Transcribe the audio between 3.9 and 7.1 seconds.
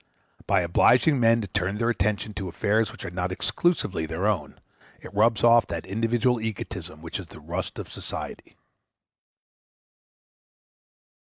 their own, it rubs off that individual egotism